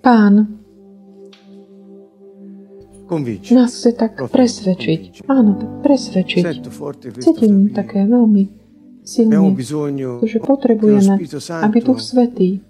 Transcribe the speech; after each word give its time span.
Pán 0.00 0.34
nás 3.50 3.70
chce 3.74 3.90
tak 3.92 4.14
presvedčiť. 4.30 5.26
Áno, 5.26 5.82
presvedčiť. 5.82 6.42
Cítim 7.18 7.74
také 7.74 8.06
veľmi 8.06 8.42
silne, 9.02 9.50
že 10.22 10.38
potrebujeme, 10.38 11.18
aby 11.66 11.78
Duch 11.82 11.98
Svetý 11.98 12.62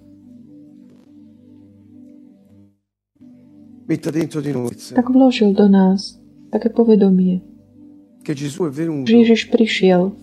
tak 4.94 5.06
vložil 5.10 5.50
do 5.50 5.66
nás 5.66 6.14
také 6.54 6.70
povedomie, 6.70 7.42
že 9.02 9.14
Ježiš 9.18 9.50
prišiel 9.50 10.14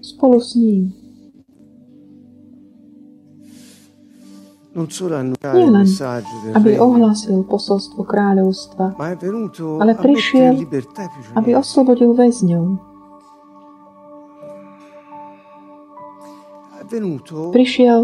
spolu 0.00 0.38
s 0.38 0.54
ním. 0.54 0.94
Nielen, 4.70 5.86
aby 6.54 6.78
ohlásil 6.78 7.42
posolstvo 7.42 8.06
kráľovstva, 8.06 8.94
ale 9.82 9.92
prišiel, 9.98 10.54
aby 11.34 11.50
oslobodil 11.58 12.14
väzňov. 12.14 12.78
Prišiel, 17.50 17.98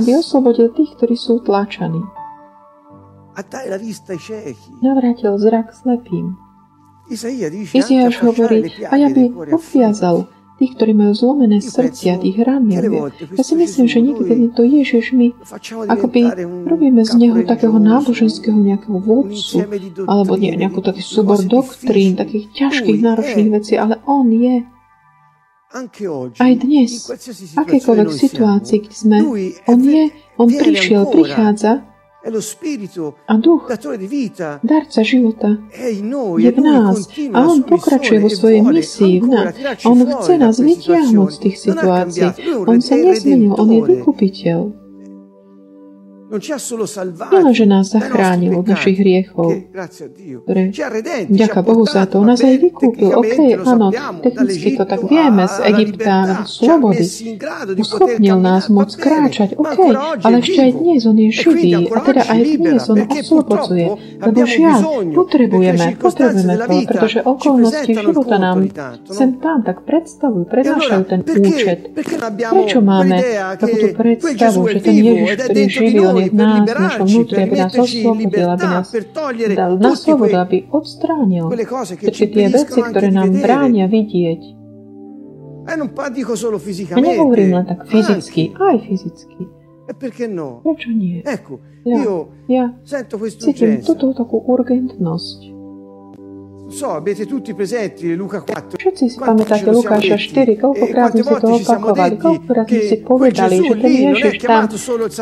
aby 0.00 0.10
oslobodil 0.16 0.72
tých, 0.72 0.96
ktorí 0.96 1.16
sú 1.16 1.44
tlačaní. 1.44 2.00
Navrátil 4.80 5.32
zrak 5.36 5.76
slepým. 5.76 6.36
Fasciare 7.10 8.14
hovorí, 8.22 8.70
a 8.86 8.94
cuori 8.94 9.32
afflitti. 9.32 9.50
obviazal 9.50 10.30
tých, 10.60 10.76
ktorí 10.76 10.92
majú 10.92 11.16
zlomené 11.16 11.64
srdcia, 11.64 12.20
tých 12.20 12.36
ranil. 12.44 13.08
Ja 13.32 13.42
si 13.42 13.56
myslím, 13.56 13.88
že 13.88 14.04
niekedy 14.04 14.52
tento 14.52 14.60
Ježiš 14.60 15.16
my 15.16 15.32
akoby 15.88 16.20
robíme 16.68 17.00
z 17.00 17.16
neho 17.16 17.40
takého 17.48 17.80
náboženského 17.80 18.60
nejakého 18.60 19.00
vodcu, 19.00 19.64
alebo 20.04 20.36
nie, 20.36 20.52
nejakú 20.52 20.84
taký 20.84 21.00
súbor 21.00 21.40
cose 21.40 21.48
doktrín, 21.48 22.20
takých 22.20 22.52
ťažkých, 22.52 23.00
náročných 23.00 23.50
vecí, 23.50 23.80
ale 23.80 23.96
on 24.04 24.28
je. 24.28 24.68
Aj 26.42 26.52
dnes, 26.58 26.90
noi 27.56 28.10
situácii, 28.10 28.78
keď 28.84 28.92
sme, 28.92 29.18
on 29.64 29.80
je, 29.80 30.04
on 30.36 30.48
prišiel, 30.50 31.08
prichádza 31.08 31.89
a 33.26 33.36
duch, 33.36 33.70
darca 34.62 35.02
života, 35.02 35.56
je 36.36 36.48
e 36.48 36.52
v 36.52 36.60
nás 36.60 37.08
a 37.32 37.38
on 37.48 37.62
pokračuje 37.62 38.20
vo 38.20 38.28
e 38.28 38.36
svojej 38.36 38.60
vuole 38.60 38.76
misii 38.76 39.20
v 39.20 39.26
nás. 39.26 39.54
on 39.88 39.98
chce 40.04 40.32
nás 40.38 40.56
vytiahnuť 40.60 41.30
z 41.32 41.38
tých 41.38 41.56
situácií. 41.58 42.28
On 42.68 42.78
sa 42.80 42.94
nezmenil, 42.96 43.56
on 43.56 43.68
je 43.72 43.80
vykupiteľ. 43.80 44.79
Nielen, 46.30 47.54
že 47.54 47.66
nás 47.66 47.90
zachránil 47.90 48.54
od 48.54 48.66
našich 48.70 49.02
hriechov, 49.02 49.66
ktoré 50.46 50.70
Ďaká 51.26 51.60
Bohu 51.66 51.82
za 51.82 52.06
to. 52.06 52.22
Nás 52.22 52.38
aj 52.38 52.54
vykúpil. 52.62 53.10
OK, 53.10 53.58
áno, 53.66 53.90
technicky 54.22 54.78
to 54.78 54.86
tak 54.86 55.02
vieme, 55.10 55.50
z 55.50 55.56
Egypta 55.74 56.46
slobody. 56.46 57.02
Uschopnil 57.74 58.38
nás 58.38 58.70
moc 58.70 58.94
bene, 58.94 59.02
kráčať, 59.02 59.58
OK, 59.58 59.78
ale 60.22 60.34
ešte 60.38 60.60
aj 60.70 60.72
dnes 60.78 61.00
on 61.10 61.16
je 61.18 61.28
E 61.30 61.34
živý 61.34 61.72
a 61.90 61.98
teda 61.98 62.22
aj 62.30 62.40
dnes 62.62 62.82
on 62.86 62.98
oslobodzuje. 63.10 63.86
Lebo 64.20 64.38
žiaľ, 64.46 64.80
potrebujeme, 65.10 65.86
potrebujeme 65.98 66.54
to, 66.62 66.76
pretože 66.86 67.18
okolnosti 67.26 67.90
života 67.90 68.36
nám 68.38 68.70
no? 68.70 69.10
sem 69.10 69.40
tam 69.42 69.66
tak 69.66 69.82
predstavujú, 69.82 70.46
E 70.46 70.50
prednášajú 70.50 71.02
ten 71.10 71.20
účet. 71.26 71.78
Prečo 72.30 72.78
máme 72.78 73.16
takúto 73.58 73.88
predstavu, 73.98 74.60
že 74.70 74.78
ten 74.78 74.94
Ježiš, 74.94 75.30
ktorý 75.42 75.58
je 75.58 75.70
živý, 75.70 75.98
on 76.06 76.19
nás, 76.28 76.68
v 76.68 76.76
našom 76.76 77.06
nás 77.08 77.44
metterci 77.48 77.78
in 77.80 77.80
oslobodil, 77.80 78.46
aby 78.52 78.66
nás 78.68 78.88
dal 79.56 79.72
na 79.80 79.92
slobodu, 79.96 80.36
aby 80.44 80.58
odstránil 80.68 81.44
všetky 81.48 82.26
tie 82.28 82.46
veci, 82.52 82.78
ktoré 82.84 83.08
nám 83.08 83.30
bránia 83.40 83.88
vidieť. 83.88 84.42
Eh, 85.70 86.58
fisicamente, 86.58 87.08
nehovorím 87.14 87.50
len 87.56 87.64
tak 87.68 87.86
fyzicky, 87.86 88.52
aj 88.58 88.76
fyzicky. 88.84 89.42
E 89.90 90.26
no? 90.30 90.62
Prečo 90.62 90.90
nie? 90.94 91.18
Ja, 91.82 91.98
ja 92.46 92.64
cítim 92.86 93.82
túto 93.82 94.14
takú 94.14 94.38
urgentnosť. 94.38 95.59
so, 96.70 96.90
avete 96.94 97.26
tutti 97.26 97.54
presenti 97.54 98.14
Luca 98.14 98.42
4. 98.46 98.78
Všetci 98.78 99.04
si 99.10 99.16
pamätáte 99.18 99.70
Lukáša 99.70 100.16
4, 100.16 100.56
koľko 100.56 100.84
krát 100.90 101.10
sme 101.12 101.34
toho 101.38 101.56
opakovali, 101.60 102.14
koľkokrát 102.16 102.66
sme 102.70 102.82
si 102.86 102.96
povedali, 103.02 103.54
že 103.60 103.74
ten 103.76 103.92
Ježiš 103.92 104.34
tam 104.46 104.62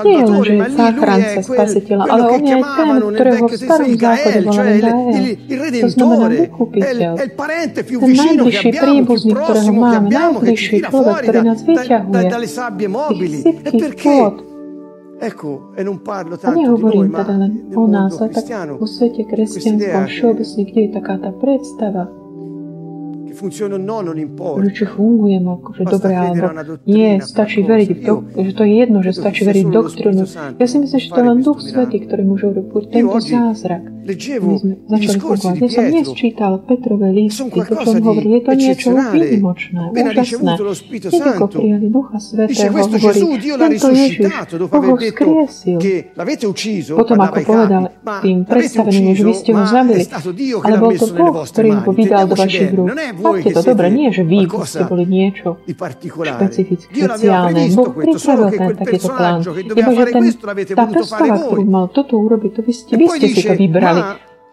nie 0.05 0.19
je 0.19 0.25
len, 0.29 0.43
že 0.45 0.53
je 0.55 0.69
záchranca, 0.73 1.41
spasiteľ, 1.43 1.99
ale 2.05 2.23
on 2.29 2.43
je 2.45 2.55
aj 2.55 2.65
ten, 2.65 2.89
ktorého 2.99 3.47
v 3.49 3.57
starom 3.57 3.93
zákone 3.99 4.41
bol 4.45 4.57
len 4.57 4.77
Izrael. 4.79 5.09
To 5.69 5.89
znamená 5.89 6.27
vykupiteľ, 6.29 7.11
ten 7.19 7.31
najbližší 7.99 8.71
príbuzný, 8.73 9.33
ktorého 9.35 9.73
máme, 9.73 10.09
najbližší 10.09 10.77
človek, 10.87 11.15
ktorý 11.27 11.41
nás 11.45 11.61
vyťahuje 11.65 12.29
z 12.29 12.67
tých 13.09 13.33
sípkých 13.43 13.95
pôd, 13.99 14.48
Ecco, 15.19 15.75
e 15.75 15.83
non 15.83 15.99
parlo 15.99 16.35
A 16.35 16.39
tanto 16.39 16.63
nehovorím 16.63 17.11
teda 17.11 17.35
len 17.35 17.53
o 17.75 17.91
nás, 17.91 18.15
ale 18.23 18.31
tak 18.31 18.47
vo 18.79 18.87
svete 18.87 19.27
kresťanskom 19.27 20.07
všeobecne, 20.07 20.63
kde 20.63 20.81
je 20.87 20.91
taká 20.95 21.15
tá 21.19 21.31
predstava, 21.35 22.07
že 23.39 24.19
importa. 24.19 24.67
či 24.75 24.85
fungujeme 24.85 25.49
akože 25.55 25.83
dobre, 25.87 26.13
alebo 26.13 26.47
nie, 26.85 27.11
stačí 27.23 27.63
veriť, 27.63 27.89
v 27.95 28.01
do, 28.03 28.15
Io 28.35 28.43
že 28.43 28.53
to 28.53 28.63
je 28.67 28.75
jedno, 28.75 28.99
že 29.07 29.13
stačí 29.15 29.43
veriť 29.47 29.67
doktrínu. 29.71 30.25
Ja 30.59 30.67
si 30.67 30.77
myslím, 30.79 30.99
že 30.99 31.09
to 31.09 31.19
je 31.23 31.27
len 31.27 31.39
Duch 31.41 31.61
Svetý, 31.63 31.99
ktorý 32.03 32.23
môže 32.27 32.45
urobiť 32.51 32.85
tento 32.91 33.19
zázrak. 33.21 33.83
My 34.09 34.57
sme 34.57 34.73
začali 34.89 35.21
fungovať. 35.21 35.57
Ja 35.61 35.69
som 35.69 35.85
dnes 35.85 36.09
čítal 36.17 36.53
Petrové 36.65 37.13
lístky, 37.13 37.61
to 37.61 37.77
qualcosa 37.77 37.85
som 37.85 38.01
hovoril, 38.01 38.41
je 38.41 38.43
to 38.43 38.53
niečo 38.57 38.89
výnimočné, 39.13 39.81
úžasné. 39.93 40.53
Hneď 40.89 41.27
ako 41.29 41.45
prijali 41.53 41.87
Ducha 41.93 42.17
Svetého, 42.17 42.73
hovorí, 42.73 43.37
tento 43.69 43.89
Ježiš, 43.93 44.33
Boh 44.65 44.81
ho 44.81 44.97
skriesil. 44.97 45.79
Potom 46.97 47.19
ako 47.21 47.39
povedal 47.45 47.83
tým 48.25 48.39
predstaveným, 48.49 49.13
že 49.13 49.23
vy 49.23 49.35
ste 49.37 49.51
ho 49.53 49.65
zabili, 49.69 50.09
ale 50.65 50.75
bol 50.81 50.93
to 50.97 51.07
Boh, 51.13 51.45
ktorý 51.45 51.69
ho 51.77 51.91
vydal 51.93 52.25
do 52.27 52.35
vašich 52.35 52.73
rúk. 52.73 52.89
Chápte 53.29 53.43
che 53.43 53.51
to 53.53 53.63
dobre, 53.63 53.87
nie, 53.93 54.09
že 54.09 54.23
vy 54.25 54.49
ste 54.65 54.83
boli 54.89 55.05
niečo 55.05 55.61
špecifické, 55.69 56.89
špeciálne. 56.89 57.61
Boh 57.77 57.93
pripravil 57.93 58.49
ten 58.51 58.73
takýto 58.77 59.09
plán. 59.13 59.39
Iba, 59.45 59.91
že 59.93 60.05
ten, 60.09 60.23
tá 60.73 60.85
postava, 60.89 61.37
ktorú 61.37 61.65
mal 61.69 61.87
toto 61.93 62.17
urobiť, 62.17 62.51
to 62.57 62.61
vy 62.65 62.73
ste, 62.73 62.93
E 62.95 62.97
vy 62.99 63.07
ste 63.13 63.27
si 63.31 63.43
to 63.45 63.55
vybrali. 63.55 64.01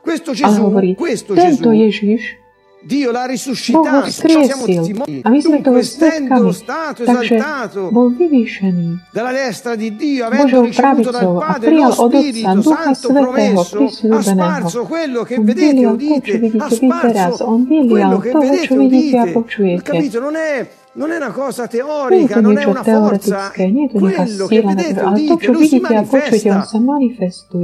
Gesù, 0.06 0.38
hovorí, 0.70 0.94
tento 1.34 1.74
Ježiš, 1.74 2.45
Dio 2.86 3.10
l'ha 3.10 3.20
Boh 3.20 3.26
ho 3.26 3.32
risuscitato, 3.34 4.10
siamo 4.14 4.46
skriesil. 4.46 4.76
testimoni. 4.78 5.20
A 5.26 5.30
my 5.34 5.40
sme 5.42 5.58
toho 5.66 5.74
Dunque, 5.76 5.82
essendo 5.82 6.52
svetkami. 6.52 6.54
stato 6.54 7.02
Takže 7.04 7.36
esaltato 7.36 7.82
bol 7.90 8.08
vyvýšený 8.14 8.88
dalla 9.10 9.34
destra 9.34 9.74
di 9.74 9.90
Dio, 9.98 10.22
avendo 10.30 10.62
Božou 10.62 10.70
ricevuto 10.70 11.10
dal 11.10 11.22
pravicou 11.26 11.42
a 11.42 11.46
Padre 11.50 11.68
prijal 11.74 11.90
lo 11.90 11.96
od 11.98 12.14
Otca 12.14 12.20
Spirito 12.22 12.54
Ducha 12.54 12.76
Santo 12.78 13.08
Svetého, 13.10 13.24
promesso, 13.26 13.76
ha 13.76 13.80
prisľúbeného. 13.82 14.38
sparso 14.38 14.80
quello 14.86 15.22
che 15.26 15.36
On 15.36 15.44
vedete 15.50 15.66
e 15.66 15.74
vylial 15.74 15.96
to, 15.96 15.98
čo 15.98 16.06
udite, 16.06 16.30
ha 16.30 16.38
vidíte 16.38 16.76
vy 16.78 16.88
teraz. 17.02 17.34
sparso 17.34 17.44
On 17.50 17.62
vylial 17.66 17.90
quello 17.90 18.18
che 18.22 18.30
toho, 18.30 18.44
vedete 18.46 18.66
čo 18.70 18.74
e 18.74 18.78
vidíte 18.78 19.18
a 19.18 19.24
udite. 19.26 19.34
počujete. 19.34 19.82
Capito? 19.82 20.20
Non 20.22 20.36
è, 20.38 20.54
non 20.94 21.10
è 21.12 21.18
una 21.18 21.32
cosa 21.34 21.64
Nie 21.66 21.72
je 21.74 21.78
teorica, 21.82 22.36
to 22.36 22.42
non 22.46 22.52
è 22.54 22.56
niečo 22.62 22.70
una 22.70 22.84
forza, 22.86 23.50
teoretické, 23.50 23.64
nie 23.74 23.82
je 23.82 23.90
to 23.90 23.98
nejaká 23.98 24.14
quello 24.16 24.46
che 24.46 24.56
sila, 24.62 24.70
vedete 24.70 24.94
e 24.94 25.02
ale 25.02 25.26
to, 25.26 25.34
udite, 25.34 25.42
čo 25.42 25.52
lui 25.58 25.66
si 25.66 25.74
vidíte 25.82 25.96
a 25.96 26.04
počujete, 26.06 26.50
on 26.78 26.84
manifesta. 26.86 27.58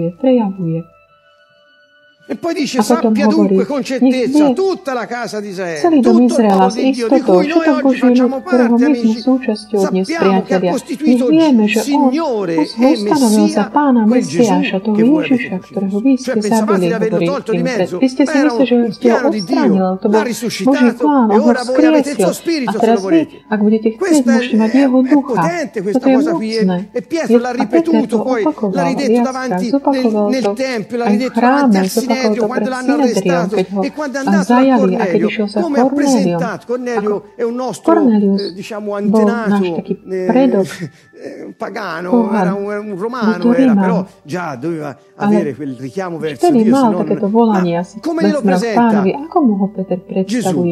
E 2.28 2.36
poi 2.36 2.54
dice 2.54 2.82
sappia 2.82 3.28
dunque 3.28 3.66
con 3.66 3.84
certezza 3.84 4.54
tutta 4.54 4.94
la 4.94 5.06
casa 5.06 5.40
di 5.40 5.50
Israele, 5.50 6.00
tutto 6.00 6.18
il 6.18 6.28
popolo 6.28 6.70
di 6.72 6.92
Dio, 6.92 7.08
di 7.10 7.22
cui 7.22 7.48
noi 7.48 7.68
oggi 7.68 7.98
facciamo 7.98 8.42
parte, 8.42 8.86
amici, 8.86 9.22
sappiamo 9.22 10.44
che 10.44 10.54
ha 10.56 10.72
costituito 10.72 11.28
Signore 11.68 12.56
e 12.56 12.98
Messia 13.04 13.70
quel 13.70 14.26
Gesù 14.26 14.60
che 14.94 15.04
voi 15.04 15.26
avete 15.26 15.56
ucciso. 15.56 16.02
Cioè, 16.02 16.18
cioè 16.18 16.38
pensavate 16.38 16.80
di 16.80 16.94
averlo 16.94 17.18
tolto 17.20 17.52
di 17.52 17.62
mezzo, 17.62 18.00
ma 18.00 18.34
era 18.34 18.54
un 18.54 18.96
piano 18.98 19.30
di 19.30 19.44
Dio, 19.44 20.00
l'ha 20.02 20.22
risuscitato 20.22 21.30
e 21.32 21.38
ora 21.38 21.64
voi 21.64 21.86
avete 21.86 22.12
il 22.12 22.20
suo 22.20 22.34
spirito 22.34 22.80
se 22.80 22.94
lo 22.94 23.00
volete. 23.00 23.44
Questa 23.98 24.40
è, 24.40 24.50
è 24.50 24.90
potente 25.22 25.82
questa 25.82 26.12
cosa 26.12 26.32
qui 26.34 26.56
eh? 26.56 26.88
e 26.92 27.02
Pietro 27.02 27.38
l'ha 27.40 27.52
ripetuto 27.52 28.22
poi, 28.22 28.44
l'ha 28.72 28.84
ridetto 28.88 29.22
davanti 29.22 29.72
nel, 29.72 30.28
nel 30.30 30.54
Tempio, 30.56 30.98
l'ha 30.98 31.06
ridetto 31.06 31.40
davanti 31.40 31.78
al 31.78 31.88
Sinedrio, 31.88 32.20
Cornelio 32.22 32.48
quando 32.48 32.70
l'hanno 32.70 32.94
arrestato 32.94 33.56
e 33.56 33.92
quando 33.92 34.18
è 34.18 34.26
andato 34.26 34.54
a 34.54 34.78
Cornelio, 34.78 35.48
come 35.54 35.80
ha 35.80 35.86
presentato, 35.88 36.66
Cornelio 36.68 37.24
è 37.36 37.44
un 37.44 37.56
nostro 37.56 38.10
eh, 38.10 38.54
diciamo 38.54 38.96
antenato 38.96 39.84
eh, 40.10 40.28
eh 41.22 41.54
pagano, 41.56 42.32
era 42.34 42.54
un, 42.54 42.66
un 42.66 42.98
romano, 42.98 43.54
era, 43.54 43.76
però 43.76 44.06
già 44.24 44.56
doveva 44.56 44.96
avere 45.16 45.56
quel 45.56 45.76
richiamo 45.78 46.18
verso 46.18 46.50
Dio, 46.50 46.64
se 46.64 46.70
non, 46.70 47.06
come 48.02 48.24
glielo 48.24 48.42
presenta? 48.42 49.04
Gesù, 50.26 50.64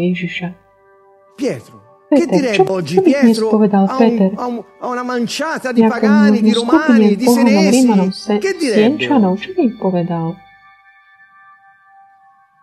Pietro. 1.36 1.88
Peter, 2.10 2.28
che 2.28 2.36
direbbe 2.36 2.72
oggi 2.72 3.02
Pietro 3.02 3.50
a, 3.52 3.56
un, 3.56 4.32
a, 4.36 4.46
un, 4.48 4.64
a, 4.80 4.88
una 4.88 5.04
manciata 5.04 5.72
di 5.72 5.86
pagani, 5.86 6.42
di 6.42 6.52
romani, 6.54 7.16
di 7.16 7.28
senesi? 7.28 7.86
Che 8.40 8.56
direbbe? 8.58 8.96
Sjenčano, 8.96 9.38
čo 9.38 9.52
mi 9.56 9.70
povedal? 9.78 10.36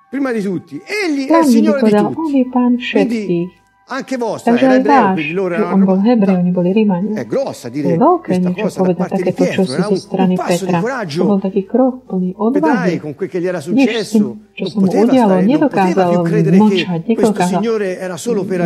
Prima 0.09 0.33
di 0.33 0.41
tutti, 0.41 0.81
egli 0.81 1.27
è 1.27 1.39
il 1.39 1.45
Signore 1.45 1.83
di 1.83 1.91
tutti. 1.91 2.47
Všetkých. 2.79 3.65
Anche 3.89 4.17
vostra 4.17 4.51
Takže 4.51 4.83
quindi 4.83 5.31
loro 5.31 5.55
erano 5.55 5.75
on 5.75 5.85
bol 5.85 6.03
hebrej, 6.03 6.43
oni 6.43 6.51
boli 6.51 6.75
Rímani. 6.75 7.15
È 7.15 7.25
grossa 7.25 7.71
dire 7.71 7.95
je 7.95 8.03
veľké 8.03 8.43
niečo 8.43 8.83
povedať 8.83 9.09
takéto 9.15 9.47
čosi 9.47 9.79
zo 9.79 9.95
strany 9.95 10.35
Petra. 10.35 10.83
To 10.83 11.23
bol 11.23 11.39
taký 11.39 11.71
krok 11.71 12.03
plný 12.11 12.35
odvahy. 12.35 12.99
con 12.99 13.15
quel 13.15 13.31
che 13.31 13.39
gli 13.39 13.47
era 13.47 13.63
successo, 13.63 14.51
čo 14.59 14.67
sa 14.67 14.83
mu 14.83 14.91
udialo, 14.91 15.39
nedokázal 15.39 16.19
mlčať, 16.19 17.01
nedokázal 17.15 17.63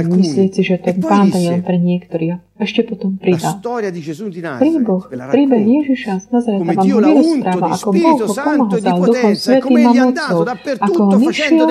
myslieť 0.08 0.50
si, 0.56 0.62
že 0.64 0.80
ten 0.80 0.96
pán 1.04 1.28
je 1.28 1.52
len 1.52 1.60
pre 1.60 1.76
niektorých. 1.76 2.49
Ešte 2.60 2.84
potom 2.84 3.16
pridal. 3.16 3.56
Príboh, 4.60 5.02
príbeh 5.08 5.64
Ježiša 5.64 6.12
z 6.20 6.26
Nazareta 6.28 6.76
vám 6.76 6.84
ho 6.84 7.00
vyrozpráva, 7.00 7.72
ako 7.72 7.88
Boh 7.88 8.20
ho 8.20 8.28
pomazal 8.36 9.00
Duchom 9.00 9.32
Svetým 9.32 9.80
a 9.80 9.92
mocou, 9.96 10.44
ako 10.44 11.00
ho 11.00 11.16
vyšiel, 11.16 11.64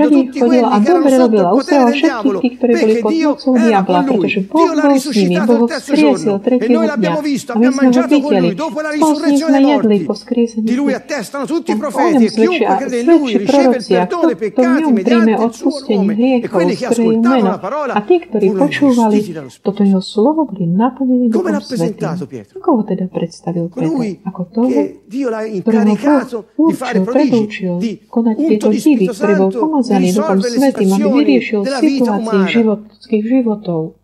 všade 0.00 0.32
chodil 0.40 0.64
a 0.64 0.76
dobre 0.80 1.14
robil 1.20 1.44
a 1.44 1.52
uzdravoval 1.52 1.92
všetkých 1.92 2.40
tých, 2.40 2.54
ktorí 2.56 2.72
boli 2.80 2.94
pod 2.96 3.12
mocou 3.12 3.52
diabla, 3.60 4.00
pretože 4.08 4.40
Boh 4.48 4.72
bol 4.72 4.96
s 4.96 5.12
nimi, 5.12 5.36
Boh 5.36 5.60
ho 5.60 5.68
vzkriesil 5.68 6.40
tretieho 6.40 6.80
dňa. 6.80 7.12
A 7.20 7.60
my 7.60 7.68
sme 7.68 7.92
ho 7.92 8.00
videli. 8.08 8.48
Spolu 8.56 9.12
s 9.12 9.22
ním 9.28 9.36
sme 9.36 9.60
jedli 9.60 9.96
po 10.08 10.14
vzkriesení. 10.16 10.64
O 10.70 12.08
ňom 12.08 12.24
svedčia, 12.24 12.68
svedčí 12.88 13.36
proroci, 13.44 13.92
a 14.00 14.08
kto, 14.08 14.16
kto 14.32 14.60
v 14.64 14.80
ňom 14.80 14.94
príjme 14.96 15.34
odpustenie 15.36 16.08
hriechov, 16.16 16.56
skryjú 16.72 17.20
meno. 17.20 17.52
A 17.92 18.00
tí, 18.00 18.16
ktorí 18.24 18.46
počúvali, 18.56 19.18
toto 19.60 19.82
jeho 19.90 19.98
slovo 19.98 20.46
boli 20.46 20.70
naplnení 20.70 21.26
Duchom 21.34 21.58
Svetým. 21.58 22.14
Ako 22.62 22.68
ho 22.78 22.82
teda 22.86 23.10
predstavil 23.10 23.66
Peter? 23.66 23.90
Ako 24.22 24.42
toho, 24.46 24.70
ktorého 24.70 25.94
Boh 25.98 26.70
určil, 26.70 27.02
predúčil 27.02 27.74
konať 28.06 28.34
tieto 28.38 28.68
divy, 28.70 29.06
ktorý 29.10 29.32
bol 29.34 29.50
pomazaný 29.50 30.14
Duchom 30.14 30.38
Svetým, 30.38 30.88
aby 30.94 31.08
vyriešil 31.10 31.60
situácii 31.66 32.40
životských 32.46 33.24
životov. 33.26 33.98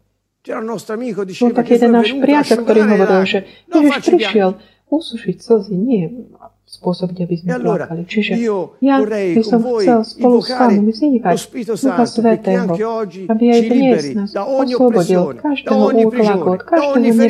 Bol 0.46 1.50
taký 1.54 1.70
jeden 1.78 1.90
náš 1.94 2.10
priateľ, 2.14 2.56
ktorý 2.62 2.80
hovoril, 2.86 3.22
že 3.26 3.38
Ježiš 3.70 3.96
prišiel 4.02 4.50
usušiť 4.90 5.36
slzy, 5.42 5.74
nie 5.74 6.06
aby 6.76 7.34
sme 7.36 7.50
plakali. 7.58 8.02
Čiže 8.06 8.32
ja 8.80 8.96
by 9.02 9.42
som 9.42 9.60
chcel 9.60 10.00
spolu 10.04 10.38
s 10.42 10.50
vami 10.50 10.80
vznikať 10.90 11.36
Ducha 11.66 12.04
Svetého, 12.06 12.72
aby 13.26 13.44
aj 13.50 13.60
dnes 13.66 14.02
nás 14.14 14.30
oslobodil 14.36 15.20
od 15.32 15.38
každého 15.42 15.84
útlaku, 16.06 16.48
od 16.56 16.62
každého 16.62 16.98
nebe, 17.02 17.26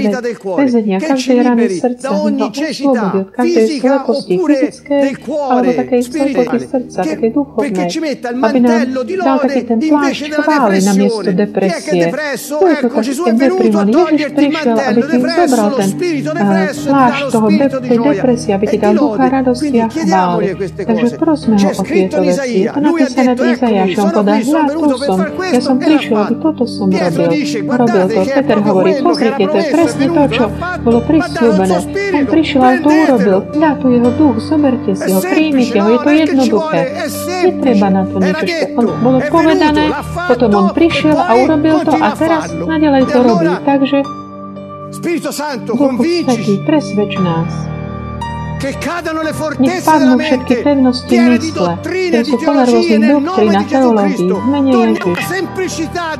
väzenia, 0.56 0.96
každej 1.00 1.38
rany 1.42 1.64
srdca, 1.72 2.06
ho 2.12 2.28
oslobodil 2.28 3.20
od 3.26 3.30
každej 3.32 3.66
sleposti 3.80 4.34
fyzickej, 4.36 5.02
alebo 5.26 5.70
takej 5.74 6.00
sleposti 6.06 6.58
srdca, 6.66 6.98
takej 7.02 7.30
duchovnej, 7.32 7.88
aby 8.22 8.58
nám 8.60 8.88
dal 8.96 9.36
taký 9.42 9.60
ten 9.66 9.78
plášť 9.80 10.22
chvály 10.36 10.78
na 10.84 10.92
miesto 10.94 11.30
depresie. 11.32 12.02
To 12.46 12.66
je 12.66 12.76
to 12.80 12.88
tak, 12.88 13.04
keď 13.04 13.34
deprimovaný. 13.36 13.92
Ježiš 13.96 14.32
prišiel, 14.32 14.76
aby 14.76 15.00
ti 15.02 15.18
zobral 15.20 15.68
ten 15.76 15.90
plášť 16.86 17.24
toho 17.32 17.48
tej 17.82 17.98
depresie, 17.98 18.50
aby 18.56 18.64
ti 18.66 18.78
dal 18.80 18.94
ducha 18.96 19.26
radosti 19.36 19.76
a 19.82 19.88
chvály. 19.88 20.56
Takže 20.76 21.06
prosme 21.20 21.54
ho 21.60 21.68
o 21.76 21.82
tieto 21.84 22.18
veci. 22.24 22.64
Je 22.64 22.72
to 22.72 22.80
napísané 22.80 23.32
v 23.36 23.40
Izajašom, 23.52 24.06
podá, 24.10 24.34
ja 24.40 24.64
tu 24.66 24.96
som, 24.96 25.18
ja 25.52 25.60
som 25.60 25.76
prišiel, 25.76 26.16
aby 26.16 26.34
toto 26.40 26.64
som 26.64 26.86
robil. 26.88 27.28
Robil 27.66 28.04
to. 28.08 28.20
Peter 28.26 28.58
hovorí, 28.64 28.92
pozrite, 29.04 29.42
to 29.44 29.56
je 29.60 29.68
presne 29.70 30.06
to, 30.08 30.22
čo 30.32 30.44
bolo 30.80 30.98
prislúbené. 31.04 31.76
On 32.16 32.24
prišiel 32.24 32.60
a 32.64 32.70
to 32.80 32.88
urobil. 32.88 33.38
Dá 33.56 33.70
tu 33.76 33.86
jeho 33.92 34.10
duch, 34.16 34.36
zoberte 34.40 34.92
si 34.96 35.10
ho, 35.12 35.20
príjmite 35.20 35.78
ho, 35.78 35.88
je 35.92 35.98
to 36.00 36.10
jednoduché. 36.10 36.80
Netreba 37.46 37.88
na 37.92 38.02
to 38.08 38.16
niečo. 38.18 38.56
On, 38.80 38.86
bolo 39.04 39.18
povedané, 39.28 39.84
potom 40.26 40.50
on 40.56 40.66
prišiel 40.72 41.16
a 41.16 41.32
urobil 41.36 41.84
to 41.84 41.96
a 41.96 42.08
teraz 42.16 42.48
nadalej 42.52 43.04
to 43.10 43.18
robí. 43.20 43.52
Takže 43.62 43.98
Duchu 45.66 45.86
Svetý, 46.00 46.54
presvedč 46.64 47.18
nás. 47.20 47.75
Nech 48.56 49.84
padnú 49.84 50.16
všetky 50.16 50.54
pevnosti 50.64 51.12
mysle, 51.12 51.76
ktoré 51.76 52.20
sú 52.24 52.36
plné 52.40 52.62
rôznych 52.64 53.04
doktrín 53.04 53.52
a 53.52 53.62
teológií 53.68 54.28
v 54.32 54.46
mene 54.48 54.70
Ježiš. 54.72 55.20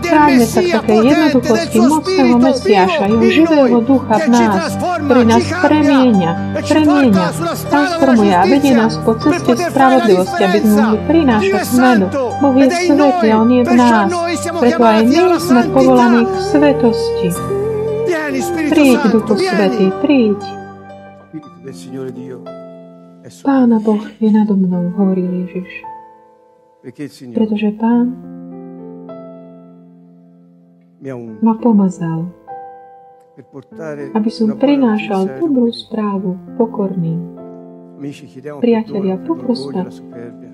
Chráňme 0.05 0.45
sa 0.45 0.61
k 0.61 0.69
takej 0.77 0.99
jednoduchosti 1.01 1.79
mocného 1.81 2.37
Mesiáša, 2.37 3.05
jeho 3.09 3.25
živého 3.25 3.81
ducha 3.81 4.15
v 4.21 4.29
nás, 4.29 4.73
ktorý 4.77 5.23
nás 5.25 5.45
premieňa, 5.49 6.31
premieňa, 6.61 7.27
transformuje 7.73 8.35
a 8.37 8.45
vedie 8.45 8.73
nás 8.77 8.95
po 9.01 9.17
ceste 9.17 9.53
spravodlivosti, 9.57 10.43
aby 10.45 10.59
sme 10.61 10.73
mohli 10.77 10.99
prinášať 11.09 11.65
zmenu. 11.73 12.07
Boh 12.13 12.55
je 12.61 12.69
svetý 12.69 13.27
a 13.33 13.37
On 13.41 13.49
je 13.49 13.63
v 13.65 13.73
nás, 13.73 14.09
preto 14.61 14.83
aj 14.85 15.01
my 15.09 15.17
sme 15.41 15.63
povolaní 15.73 16.23
k 16.29 16.35
svetosti. 16.53 17.29
Príď, 18.69 19.01
Duchu 19.09 19.35
Svetý, 19.41 19.89
príď. 20.05 20.66
Pána 23.43 23.79
Boh 23.83 24.05
je 24.21 24.31
nado 24.31 24.55
mnou, 24.55 24.91
hovoril 24.95 25.47
Ježiš. 25.47 25.71
Pretože 27.35 27.75
Pán 27.75 28.15
ma 31.43 31.55
pomazal, 31.59 32.31
aby 34.15 34.31
som 34.31 34.55
prinášal 34.55 35.43
dobrú 35.43 35.71
správu 35.75 36.39
pokorným. 36.57 37.37
Priatelia, 38.61 39.17
poprosme 39.17 39.89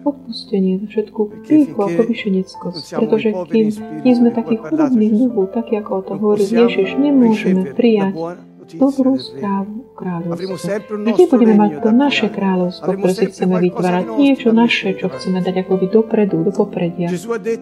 odpustenie 0.07 0.79
za 0.79 0.87
všetku 0.87 1.21
pýchu 1.43 1.79
a 1.79 1.89
povyšeneckosť, 1.91 2.85
pretože 3.03 3.29
kým 3.51 3.67
nie 4.07 4.15
sme 4.15 4.31
takí 4.31 4.57
chudobní 4.63 5.11
v 5.11 5.27
duchu, 5.27 5.43
tak 5.51 5.67
ako 5.75 5.91
o 5.91 6.03
to 6.07 6.15
hovorí 6.17 6.45
Ježiš, 6.47 6.95
nemôžeme 6.97 7.75
prijať 7.75 8.15
dobrú 8.65 9.19
správu 9.19 9.85
o 9.85 9.93
kráľovstve. 9.99 10.87
Vždy 10.89 11.25
budeme 11.29 11.55
mať 11.59 11.71
to 11.83 11.91
naše 11.91 12.27
kráľovstvo, 12.31 12.91
ktoré 12.95 13.13
si 13.15 13.27
chceme 13.31 13.57
vytvárať, 13.69 14.05
niečo 14.17 14.51
naše, 14.55 14.95
čo 14.97 15.11
chceme 15.11 15.43
dať 15.43 15.67
akoby 15.67 15.87
dopredu, 15.91 16.47
do 16.47 16.53
popredia. 16.55 17.11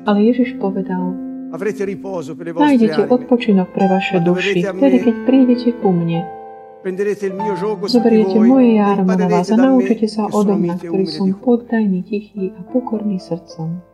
Ale 0.04 0.18
Ježiš 0.24 0.60
povedal, 0.60 1.16
nájdete 2.54 3.02
odpočinok 3.10 3.68
pre 3.74 3.86
vaše 3.90 4.20
duši, 4.22 4.62
vtedy, 4.62 4.96
keď 5.02 5.14
prídete 5.26 5.68
ku 5.80 5.90
mne. 5.90 6.22
Zoberiete 7.84 8.40
moje 8.40 8.80
jármo 8.80 9.12
na 9.12 9.26
vás 9.28 9.52
a 9.52 9.56
naučite 9.60 10.08
sa 10.08 10.32
odo 10.32 10.56
mňa, 10.56 10.80
ktorý 10.80 11.04
som 11.04 11.28
poddajný, 11.36 12.00
tichý 12.08 12.56
a 12.56 12.60
pokorný 12.72 13.20
srdcom. 13.20 13.84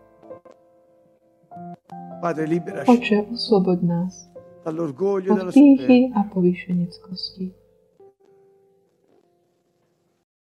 Oče, 2.86 3.26
osloboď 3.34 3.78
nás 3.82 4.35
od 5.30 5.54
pýchy 5.54 6.12
a 6.16 6.22
povýšeneckosti. 6.22 7.65